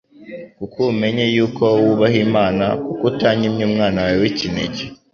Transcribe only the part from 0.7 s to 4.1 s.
ubu menye yuko wubaha Imana, kuko utanyimye umwana